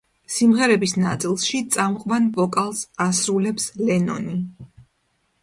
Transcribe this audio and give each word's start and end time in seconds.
სიმღერების 0.35 0.95
ნაწილში 1.03 1.61
წამყვან 1.75 2.25
ვოკალს 2.39 2.81
ასრულებს 3.07 3.69
ლენონი. 3.85 4.37